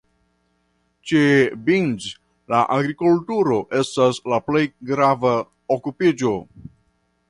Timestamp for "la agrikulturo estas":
2.55-4.23